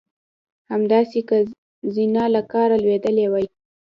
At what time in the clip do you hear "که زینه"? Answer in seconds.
1.29-2.25